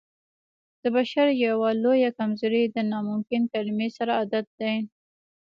د 0.81 0.83
بشر 0.95 1.27
يوه 1.45 1.69
لويه 1.83 2.09
کمزوري 2.17 2.63
د 2.69 2.77
ناممکن 2.91 3.41
کلمې 3.53 3.89
سره 3.97 4.11
عادت 4.19 4.45
دی. 4.59 4.75